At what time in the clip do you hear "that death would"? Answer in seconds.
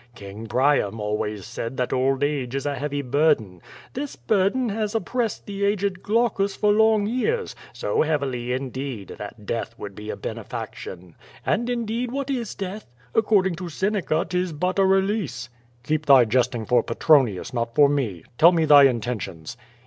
9.19-9.93